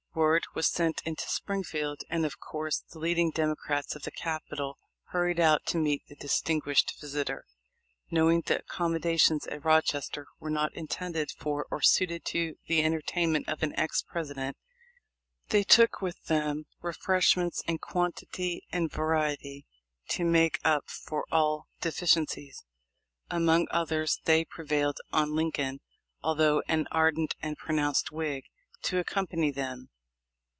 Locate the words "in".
17.65-17.77